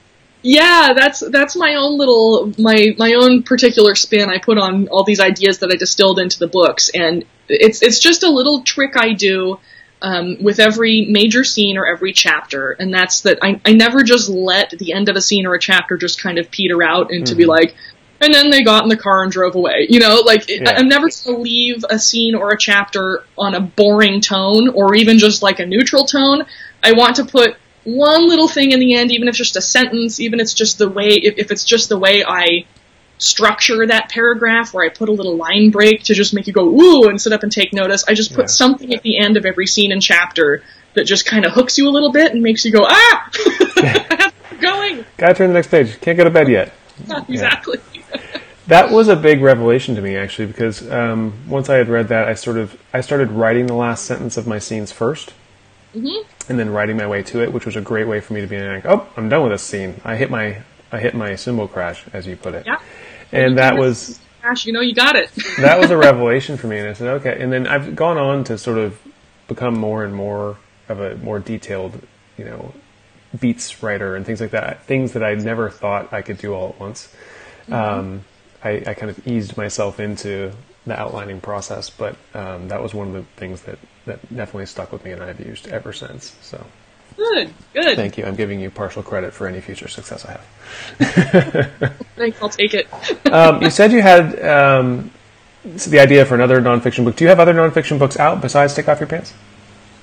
[0.42, 5.04] Yeah, that's that's my own little my my own particular spin I put on all
[5.04, 8.96] these ideas that I distilled into the books, and it's it's just a little trick
[8.96, 9.60] I do
[10.02, 14.28] um, with every major scene or every chapter, and that's that I, I never just
[14.28, 17.24] let the end of a scene or a chapter just kind of peter out and
[17.24, 17.24] mm-hmm.
[17.24, 17.76] to be like,
[18.20, 19.86] and then they got in the car and drove away.
[19.88, 20.72] You know, like yeah.
[20.76, 24.96] I'm never going to leave a scene or a chapter on a boring tone or
[24.96, 26.46] even just like a neutral tone.
[26.82, 29.60] I want to put one little thing in the end, even if it's just a
[29.60, 32.66] sentence, even if it's just the way, if, if it's just the way I
[33.18, 36.66] structure that paragraph where I put a little line break to just make you go
[36.66, 38.04] ooh and sit up and take notice.
[38.08, 38.46] I just put yeah.
[38.46, 40.62] something at the end of every scene and chapter
[40.94, 43.30] that just kind of hooks you a little bit and makes you go ah,
[44.60, 45.04] going.
[45.16, 46.00] Gotta turn the next page.
[46.00, 46.72] Can't go to bed yet.
[47.28, 47.78] exactly.
[47.94, 48.40] Yeah.
[48.66, 52.28] that was a big revelation to me actually because um, once I had read that,
[52.28, 55.30] I sort of I started writing the last sentence of my scenes 1st
[55.94, 56.31] mm-hmm.
[56.48, 58.46] And then writing my way to it, which was a great way for me to
[58.46, 60.00] be like, oh, I'm done with this scene.
[60.04, 62.66] I hit my I hit my cymbal crash, as you put it.
[62.66, 62.78] Yeah
[63.32, 65.30] and that was gosh, you know, you got it.
[65.58, 67.40] that was a revelation for me, and I said, okay.
[67.40, 69.00] And then I've gone on to sort of
[69.48, 72.00] become more and more of a more detailed,
[72.36, 72.74] you know,
[73.38, 74.84] beats writer and things like that.
[74.84, 77.12] Things that I never thought I could do all at once.
[77.62, 77.72] Mm-hmm.
[77.72, 78.24] Um,
[78.64, 80.52] I, I, kind of eased myself into
[80.86, 84.92] the outlining process, but um, that was one of the things that that definitely stuck
[84.92, 86.34] with me, and I've used ever since.
[86.42, 86.64] So.
[87.16, 87.94] Good, good.
[87.94, 88.24] Thank you.
[88.24, 91.92] I'm giving you partial credit for any future success I have.
[92.16, 92.88] Thanks, I'll take it.
[93.32, 95.10] um, you said you had um,
[95.64, 97.16] the idea for another nonfiction book.
[97.16, 99.34] Do you have other nonfiction books out besides Take Off Your Pants?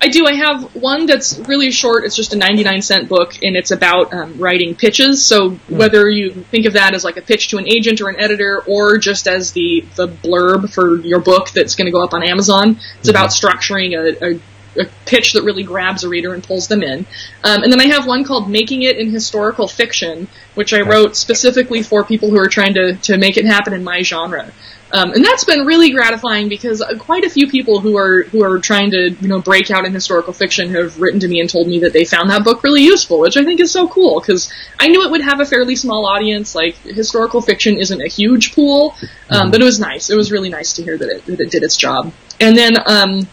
[0.01, 0.25] I do.
[0.25, 2.05] I have one that's really short.
[2.05, 5.25] It's just a 99 cent book, and it's about um, writing pitches.
[5.25, 5.59] So mm.
[5.69, 8.63] whether you think of that as like a pitch to an agent or an editor,
[8.65, 12.23] or just as the the blurb for your book that's going to go up on
[12.23, 13.09] Amazon, it's mm-hmm.
[13.09, 14.39] about structuring a, a
[14.77, 16.99] a pitch that really grabs a reader and pulls them in.
[17.43, 21.15] Um, and then I have one called Making It in Historical Fiction, which I wrote
[21.15, 24.51] specifically for people who are trying to, to make it happen in my genre.
[24.91, 28.59] Um, and that's been really gratifying because quite a few people who are who are
[28.59, 31.67] trying to you know break out in historical fiction have written to me and told
[31.67, 34.51] me that they found that book really useful, which I think is so cool because
[34.79, 36.55] I knew it would have a fairly small audience.
[36.55, 38.95] Like historical fiction isn't a huge pool,
[39.29, 40.09] um, but it was nice.
[40.09, 42.11] It was really nice to hear that it that it did its job.
[42.39, 43.27] And then um,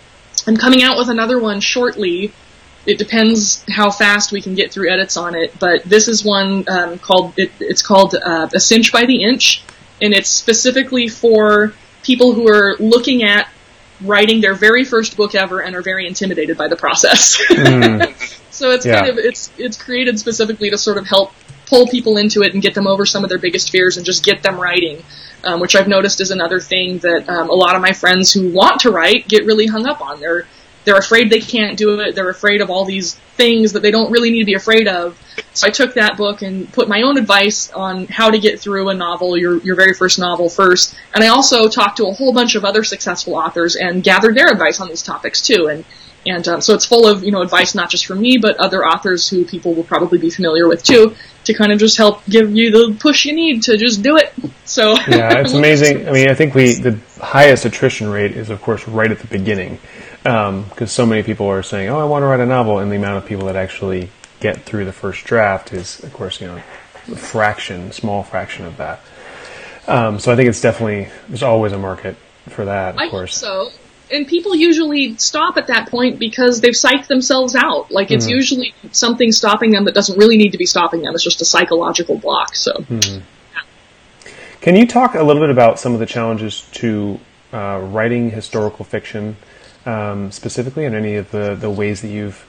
[0.47, 2.33] I'm coming out with another one shortly.
[2.85, 6.69] It depends how fast we can get through edits on it, but this is one
[6.69, 9.65] um, called it, it's called uh, a cinch by the inch,
[10.01, 13.49] and it's specifically for people who are looking at
[14.03, 17.41] writing their very first book ever and are very intimidated by the process.
[17.49, 18.43] Mm.
[18.51, 19.01] so it's yeah.
[19.01, 21.33] kind of it's it's created specifically to sort of help
[21.67, 24.25] pull people into it and get them over some of their biggest fears and just
[24.25, 25.03] get them writing
[25.47, 28.51] um, which I've noticed is another thing that um, a lot of my friends who
[28.51, 30.21] want to write get really hung up on.
[30.21, 30.47] They're
[30.87, 32.15] they're afraid they can't do it.
[32.15, 35.21] They're afraid of all these things that they don't really need to be afraid of.
[35.53, 38.89] So I took that book and put my own advice on how to get through
[38.89, 40.97] a novel, your your very first novel first.
[41.13, 44.47] And I also talked to a whole bunch of other successful authors and gathered their
[44.47, 45.67] advice on these topics too.
[45.67, 45.85] And
[46.25, 48.87] And um, so it's full of you know advice not just from me, but other
[48.87, 52.55] authors who people will probably be familiar with too, to kind of just help give
[52.55, 54.33] you the push you need to just do it.
[54.65, 56.09] So yeah, it's amazing.
[56.09, 59.27] I mean, I think we the highest attrition rate is of course right at the
[59.27, 59.79] beginning,
[60.27, 62.91] because um, so many people are saying, "Oh, I want to write a novel," and
[62.91, 64.11] the amount of people that actually
[64.41, 68.77] get through the first draft is, of course, you know, a fraction, small fraction of
[68.79, 69.01] that.
[69.87, 72.17] Um, so I think it's definitely there's always a market
[72.49, 72.95] for that.
[72.95, 73.71] Of I course, so.
[74.11, 77.93] And people usually stop at that point because they've psyched themselves out.
[77.93, 78.35] Like it's mm-hmm.
[78.35, 81.15] usually something stopping them that doesn't really need to be stopping them.
[81.15, 82.55] It's just a psychological block.
[82.55, 82.73] So.
[82.73, 83.21] Mm-hmm.
[83.55, 84.33] Yeah.
[84.61, 87.19] Can you talk a little bit about some of the challenges to
[87.53, 89.37] uh, writing historical fiction,
[89.87, 92.45] um, specifically, and any of the, the ways that you've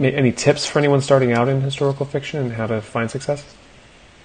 [0.00, 3.44] any tips for anyone starting out in historical fiction and how to find success?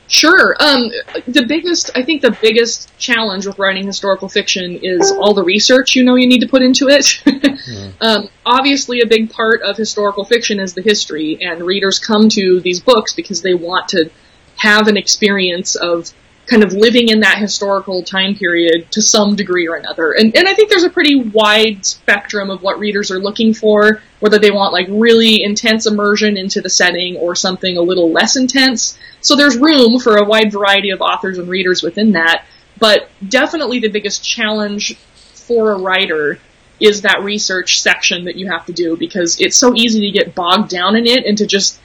[0.08, 0.56] Sure.
[0.60, 0.90] Um,
[1.28, 5.96] the biggest, I think, the biggest challenge with writing historical fiction is all the research
[5.98, 7.04] you know you need to put into it.
[7.26, 7.94] mm.
[8.00, 12.62] um, obviously, a big part of historical fiction is the history, and readers come to
[12.62, 14.10] these books because they want to
[14.56, 16.14] have an experience of
[16.48, 20.14] kind of living in that historical time period to some degree or another.
[20.14, 24.02] And, and I think there's a pretty wide spectrum of what readers are looking for,
[24.22, 28.38] whether they want like really intense immersion into the setting or something a little less
[28.38, 28.98] intense.
[29.20, 32.46] So there's room for a wide variety of authors and readers within that.
[32.80, 34.96] But definitely the biggest challenge
[35.34, 36.40] for a writer
[36.80, 40.36] is that research section that you have to do because it's so easy to get
[40.36, 41.80] bogged down in it and to just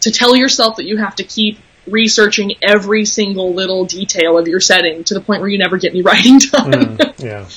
[0.00, 4.60] to tell yourself that you have to keep researching every single little detail of your
[4.60, 6.72] setting to the point where you never get any writing done.
[6.72, 7.48] Mm, yeah,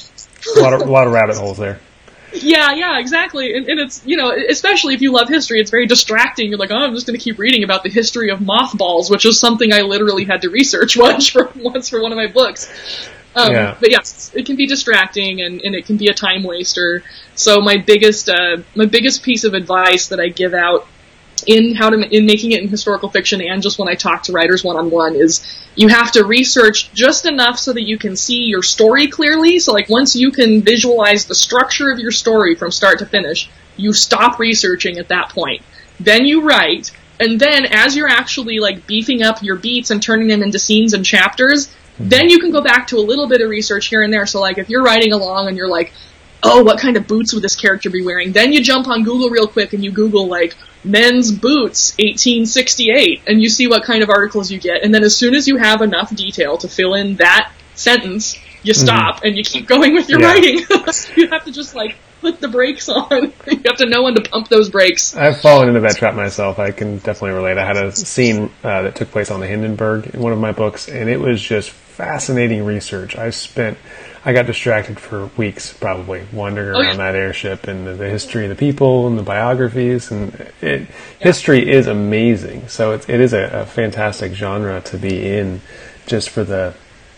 [0.58, 1.80] a lot of a lot of rabbit holes there.
[2.34, 3.56] Yeah, yeah, exactly.
[3.56, 6.50] And, and, it's, you know, especially if you love history, it's very distracting.
[6.50, 9.26] You're like, oh, I'm just going to keep reading about the history of mothballs, which
[9.26, 12.70] is something I literally had to research once for, once for one of my books.
[13.36, 13.78] Um, yeah.
[13.80, 17.04] But yes, it can be distracting and, and it can be a time waster.
[17.36, 20.88] So my biggest, uh, my biggest piece of advice that I give out
[21.46, 24.32] in how to in making it in historical fiction and just when I talk to
[24.32, 25.46] writers one on one is
[25.76, 29.60] you have to research just enough so that you can see your story clearly.
[29.60, 33.50] So like once you can visualize the structure of your story from start to finish,
[33.78, 35.62] you stop researching at that point.
[36.00, 40.28] Then you write, and then as you're actually like beefing up your beats and turning
[40.28, 42.10] them into scenes and chapters, mm-hmm.
[42.10, 44.26] then you can go back to a little bit of research here and there.
[44.26, 45.94] So like if you're writing along and you're like,
[46.44, 48.32] oh, what kind of boots would this character be wearing?
[48.32, 50.56] Then you jump on Google real quick and you Google like
[50.88, 54.84] men's boots 1868 and you see what kind of articles you get.
[54.84, 58.74] And then as soon as you have enough detail to fill in that sentence, you
[58.74, 58.86] mm-hmm.
[58.86, 59.28] stop mm.
[59.28, 60.28] and you keep going with your yeah.
[60.28, 60.58] writing.
[61.16, 63.34] you have to just like put the brakes on.
[63.48, 65.16] you have to know when to pump those brakes.
[65.16, 66.60] I've fallen into that trap myself.
[66.60, 67.58] I can definitely relate.
[67.58, 70.52] I had a scene uh, that took place on the Hindenburg in one of my
[70.52, 73.18] books, and it was just fascinating research.
[73.18, 73.78] I spent
[74.24, 76.98] I got distracted for weeks, probably wandering around oh, yeah.
[76.98, 80.12] that airship and the, the, history of the people and the biographies.
[80.12, 80.86] And it, yeah.
[81.20, 82.68] history is amazing.
[82.68, 85.62] So it, it is a, a, fantastic genre to be in,
[86.06, 86.76] just for the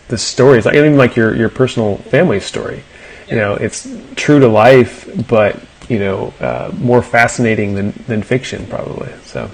[0.08, 0.64] the stories.
[0.64, 2.82] Like even like your your personal family story.
[3.26, 3.34] Yeah.
[3.34, 8.66] You know, it's true to life, but you know, uh, more fascinating than than fiction,
[8.66, 9.12] probably.
[9.24, 9.50] So.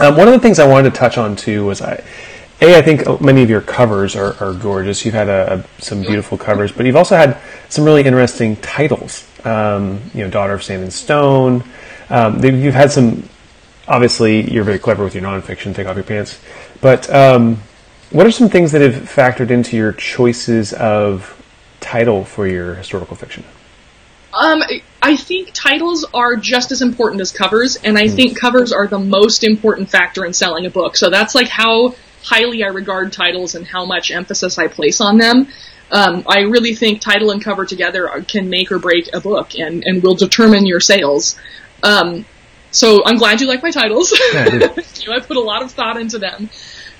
[0.00, 2.02] Um, one of the things I wanted to touch on too was I,
[2.62, 5.04] a, I think many of your covers are, are gorgeous.
[5.04, 9.28] You've had a, a, some beautiful covers, but you've also had some really interesting titles.
[9.44, 11.64] Um, you know, Daughter of Sand and Stone.
[12.08, 13.28] Um, you've had some.
[13.88, 15.74] Obviously, you're very clever with your nonfiction.
[15.74, 16.40] Take off your pants.
[16.80, 17.60] But um,
[18.10, 21.36] what are some things that have factored into your choices of
[21.80, 23.44] title for your historical fiction?
[24.34, 24.62] Um,
[25.02, 28.14] I think titles are just as important as covers, and I mm.
[28.14, 30.96] think covers are the most important factor in selling a book.
[30.96, 35.18] So that's like how highly I regard titles and how much emphasis I place on
[35.18, 35.48] them.
[35.90, 39.84] Um, I really think title and cover together can make or break a book and,
[39.84, 41.38] and will determine your sales.
[41.82, 42.24] Um,
[42.70, 44.12] so I'm glad you like my titles.
[44.32, 46.48] Yeah, I, I put a lot of thought into them.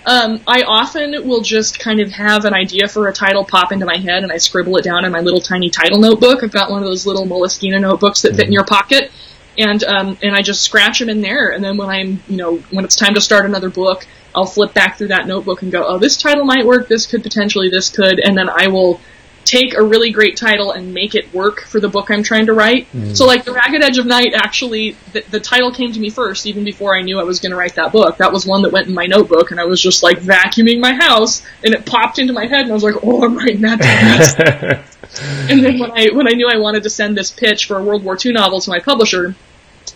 [0.05, 3.87] Um, I often will just kind of have an idea for a title pop into
[3.87, 6.43] my head and I scribble it down in my little tiny title notebook.
[6.43, 8.37] I've got one of those little Moleskine notebooks that mm-hmm.
[8.37, 8.53] fit in mm-hmm.
[8.55, 9.13] your pocket.
[9.59, 11.51] And, um, and I just scratch them in there.
[11.51, 14.73] And then when I'm, you know, when it's time to start another book, I'll flip
[14.73, 17.91] back through that notebook and go, oh, this title might work, this could potentially, this
[17.91, 19.01] could, and then I will
[19.45, 22.53] take a really great title and make it work for the book I'm trying to
[22.53, 22.91] write.
[22.93, 23.17] Mm.
[23.17, 26.47] So like The Ragged Edge of Night actually, the, the, title came to me first,
[26.47, 28.19] even before I knew I was going to write that book.
[28.19, 30.95] That was one that went in my notebook and I was just like vacuuming my
[30.95, 33.81] house and it popped into my head and I was like, oh, I'm writing that
[35.51, 37.85] and then when I, when I knew I wanted to send this pitch for a
[37.85, 39.35] World War II novel to my publisher,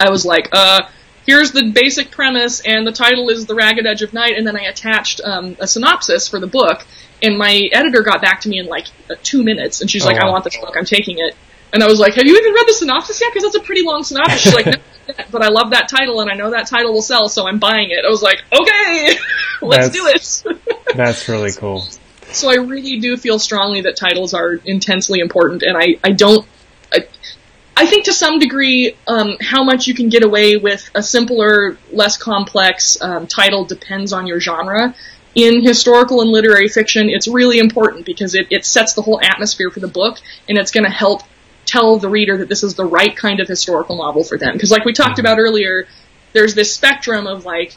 [0.01, 0.83] I was like, uh,
[1.27, 4.57] here's the basic premise, and the title is The Ragged Edge of Night, and then
[4.57, 6.87] I attached um, a synopsis for the book,
[7.23, 10.09] and my editor got back to me in like uh, two minutes, and she's oh,
[10.09, 11.37] like, I want this book, I'm taking it.
[11.73, 13.33] And I was like, have you even read the synopsis yet?
[13.35, 14.41] Because that's a pretty long synopsis.
[14.41, 14.67] She's like,
[15.09, 17.59] no, but I love that title and I know that title will sell, so I'm
[17.59, 18.05] buying it.
[18.05, 19.19] I was like, okay,
[19.63, 20.45] let's do it.
[20.95, 21.85] that's really cool.
[22.33, 26.47] So I really do feel strongly that titles are intensely important, and I, I don't.
[27.77, 31.77] I, think to some degree, um, how much you can get away with a simpler,
[31.93, 34.95] less complex um, title depends on your genre.
[35.35, 39.71] In historical and literary fiction, it's really important because it, it sets the whole atmosphere
[39.71, 41.23] for the book, and it's going to help
[41.67, 44.55] tell the reader that this is the right kind of historical novel for them.
[44.55, 45.87] Because, like we talked about earlier,
[46.33, 47.77] there's this spectrum of like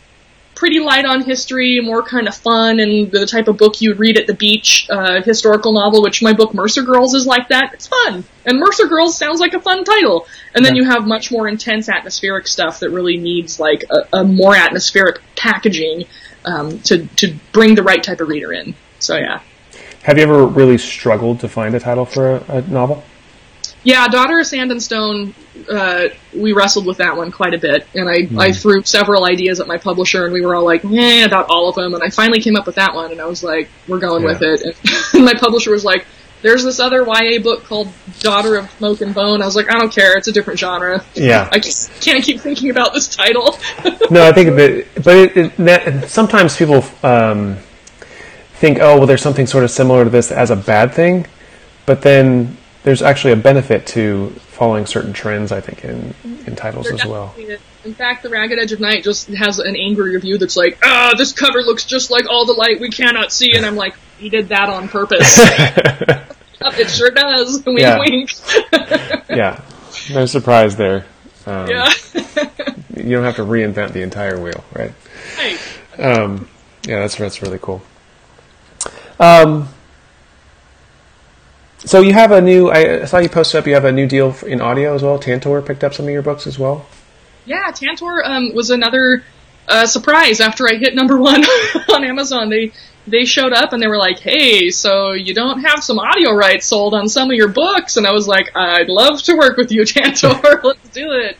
[0.59, 4.17] pretty light on history, more kind of fun, and the type of book you'd read
[4.17, 7.73] at the beach, uh, historical novel, which my book Mercer Girls is like that.
[7.73, 8.25] It's fun.
[8.45, 10.27] And Mercer Girls sounds like a fun title.
[10.53, 10.81] And then yeah.
[10.81, 15.21] you have much more intense atmospheric stuff that really needs like a, a more atmospheric
[15.37, 16.03] packaging
[16.43, 18.75] um, to, to bring the right type of reader in.
[18.99, 19.39] So yeah.
[20.03, 23.05] Have you ever really struggled to find a title for a, a novel?
[23.83, 25.33] Yeah, Daughter of Sand and Stone.
[25.69, 28.39] Uh, we wrestled with that one quite a bit, and I, mm.
[28.39, 31.69] I threw several ideas at my publisher, and we were all like, "eh," about all
[31.69, 31.93] of them.
[31.93, 34.29] And I finally came up with that one, and I was like, "We're going yeah.
[34.29, 34.77] with it."
[35.13, 36.05] And my publisher was like,
[36.41, 39.79] "There's this other YA book called Daughter of Smoke and Bone." I was like, "I
[39.79, 40.17] don't care.
[40.17, 43.57] It's a different genre." Yeah, I just can't keep thinking about this title.
[44.11, 47.57] no, I think that, but it, it, that, sometimes people um,
[48.55, 51.27] think, "Oh, well, there's something sort of similar to this as a bad thing,"
[51.85, 52.57] but then
[52.89, 56.15] there's actually a benefit to following certain trends, I think, in,
[56.47, 57.35] in titles there as well.
[57.37, 57.59] Is.
[57.85, 61.13] In fact, The Ragged Edge of Night just has an angry review that's like, ah,
[61.15, 64.29] this cover looks just like all the light we cannot see, and I'm like, he
[64.29, 65.37] did that on purpose.
[65.37, 67.63] it sure does.
[67.67, 67.99] Wink, yeah.
[67.99, 68.31] wink.
[69.29, 69.61] yeah,
[70.11, 71.05] no surprise there.
[71.45, 71.93] Um, yeah.
[72.97, 74.93] you don't have to reinvent the entire wheel, right?
[75.37, 75.59] Right.
[75.99, 76.49] Um,
[76.87, 77.83] yeah, that's that's really cool.
[79.19, 79.69] Um,
[81.85, 82.69] so you have a new.
[82.69, 83.67] I saw you posted up.
[83.67, 85.17] You have a new deal in audio as well.
[85.17, 86.85] Tantor picked up some of your books as well.
[87.45, 89.23] Yeah, Tantor um, was another
[89.67, 91.43] uh, surprise after I hit number one
[91.93, 92.49] on Amazon.
[92.49, 92.71] They
[93.07, 96.67] they showed up and they were like, "Hey, so you don't have some audio rights
[96.67, 99.71] sold on some of your books?" And I was like, "I'd love to work with
[99.71, 100.61] you, Tantor.
[100.63, 101.37] Let's do it."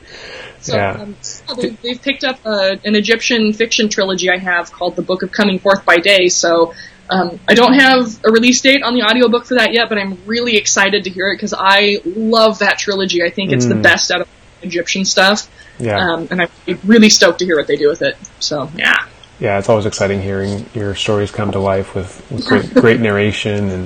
[0.62, 0.92] So yeah.
[0.92, 1.16] um,
[1.58, 5.32] they, have picked up uh, an Egyptian fiction trilogy I have called The Book of
[5.32, 6.28] Coming Forth by Day.
[6.28, 6.74] So
[7.10, 10.18] um, I don't have a release date on the audiobook for that yet, but I'm
[10.26, 13.24] really excited to hear it because I love that trilogy.
[13.24, 13.70] I think it's mm.
[13.70, 14.28] the best out of
[14.62, 15.50] Egyptian stuff.
[15.80, 15.98] Yeah.
[15.98, 18.16] Um, and I'm really stoked to hear what they do with it.
[18.40, 19.08] So, yeah.
[19.40, 23.70] Yeah, it's always exciting hearing your stories come to life with, with great, great narration
[23.70, 23.86] and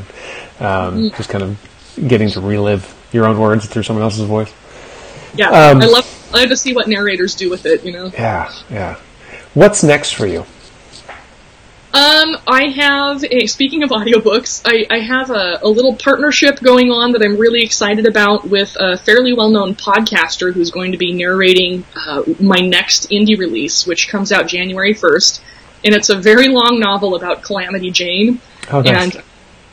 [0.60, 1.16] um, mm.
[1.16, 4.52] just kind of getting to relive your own words through someone else's voice.
[5.36, 7.84] Yeah, um, I love I love to see what narrators do with it.
[7.84, 8.12] You know.
[8.14, 9.00] Yeah, yeah.
[9.54, 10.46] What's next for you?
[11.96, 16.90] Um, I have a, speaking of audiobooks, I, I have a, a, little partnership going
[16.90, 21.14] on that I'm really excited about with a fairly well-known podcaster who's going to be
[21.14, 25.42] narrating uh, my next indie release, which comes out January 1st.
[25.86, 28.42] And it's a very long novel about Calamity Jane.
[28.72, 29.16] Oh, nice.
[29.16, 29.24] And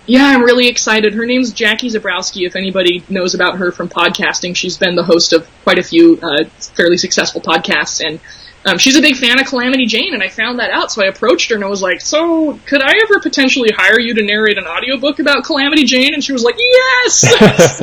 [0.04, 1.14] yeah, I'm really excited.
[1.14, 2.46] Her name's Jackie Zebrowski.
[2.46, 6.18] If anybody knows about her from podcasting, she's been the host of quite a few
[6.22, 8.04] uh, fairly successful podcasts.
[8.04, 8.20] And
[8.64, 11.06] um, she's a big fan of Calamity Jane, and I found that out, so I
[11.06, 14.58] approached her and I was like, So, could I ever potentially hire you to narrate
[14.58, 16.12] an audiobook about Calamity Jane?
[16.12, 17.82] And she was like, Yes!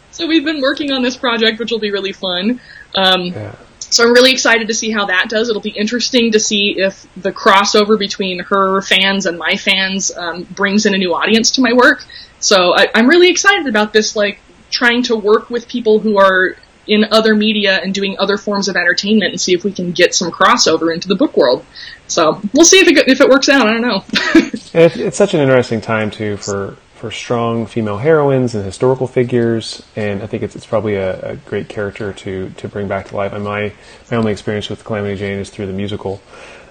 [0.10, 2.58] so, we've been working on this project, which will be really fun.
[2.94, 3.54] Um, yeah.
[3.80, 5.50] So, I'm really excited to see how that does.
[5.50, 10.44] It'll be interesting to see if the crossover between her fans and my fans um,
[10.44, 12.02] brings in a new audience to my work.
[12.40, 14.40] So, I, I'm really excited about this, like,
[14.70, 16.56] trying to work with people who are
[16.88, 20.14] in other media and doing other forms of entertainment and see if we can get
[20.14, 21.64] some crossover into the book world.
[22.08, 23.66] So we'll see if it if it works out.
[23.66, 24.04] I don't know.
[24.72, 29.82] it's, it's such an interesting time too for for strong female heroines and historical figures,
[29.94, 33.16] and I think it's, it's probably a, a, great character to, to bring back to
[33.16, 33.32] life.
[33.32, 33.72] And my
[34.10, 36.20] my only experience with Calamity Jane is through the musical,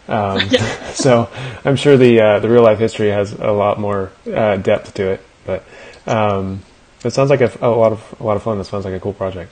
[0.09, 0.91] um, yeah.
[0.91, 1.29] so
[1.63, 5.11] I'm sure the uh, the real life history has a lot more uh, depth to
[5.11, 5.21] it.
[5.45, 5.63] But
[6.05, 6.61] um,
[7.05, 8.59] it sounds like a, a, lot of a lot of fun.
[8.59, 9.51] It sounds like a cool project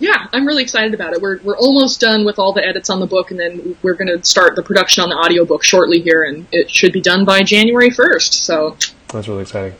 [0.00, 1.20] yeah, I'm really excited about it.
[1.20, 4.08] We're we're almost done with all the edits on the book, and then we're going
[4.08, 7.42] to start the production on the audiobook shortly here, and it should be done by
[7.42, 8.32] January 1st.
[8.32, 8.76] So
[9.08, 9.74] that's really exciting.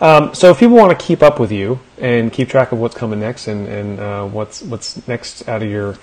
[0.00, 2.96] Um, so if people want to keep up with you and keep track of what's
[2.96, 5.96] coming next and, and uh, what's what's next out of your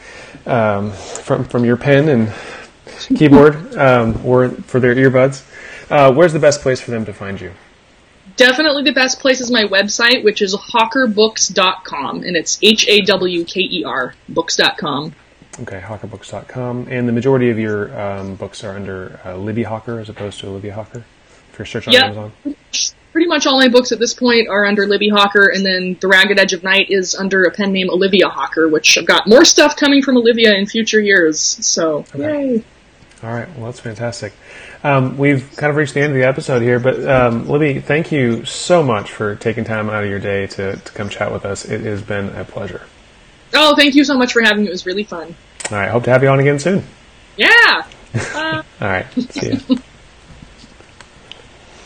[0.45, 2.33] um, from from your pen and
[3.17, 5.43] keyboard um, or for their earbuds,
[5.91, 7.51] uh, where's the best place for them to find you?
[8.39, 13.43] Definitely the best place is my website, which is hawkerbooks.com, and it's H A W
[13.43, 15.13] K E R books.com.
[15.59, 16.87] Okay, hawkerbooks.com.
[16.89, 20.47] And the majority of your um, books are under uh, Libby Hawker as opposed to
[20.47, 21.03] Olivia Hawker?
[21.51, 22.03] if you're searching Yep.
[22.03, 22.55] on Amazon.
[23.11, 26.07] Pretty much all my books at this point are under Libby Hawker, and then The
[26.07, 29.43] Ragged Edge of Night is under a pen name Olivia Hawker, which I've got more
[29.43, 31.41] stuff coming from Olivia in future years.
[31.41, 32.63] So, yay.
[33.21, 34.31] All right, well, that's fantastic.
[34.81, 38.13] Um, we've kind of reached the end of the episode here, but um, Libby, thank
[38.13, 41.45] you so much for taking time out of your day to, to come chat with
[41.45, 41.65] us.
[41.65, 42.81] It has been a pleasure.
[43.53, 44.67] Oh, thank you so much for having me.
[44.69, 45.35] It was really fun.
[45.69, 46.83] All right, hope to have you on again soon.
[47.37, 47.85] Yeah.
[48.33, 49.77] Uh, All right, see you.